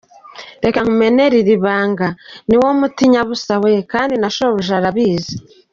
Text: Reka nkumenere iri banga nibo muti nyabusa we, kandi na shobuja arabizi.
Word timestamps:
Reka 0.63 0.77
nkumenere 0.81 1.35
iri 1.41 1.55
banga 1.65 2.07
nibo 2.47 2.67
muti 2.79 3.03
nyabusa 3.11 3.53
we, 3.63 3.73
kandi 3.91 4.13
na 4.17 4.29
shobuja 4.35 4.73
arabizi. 4.79 5.35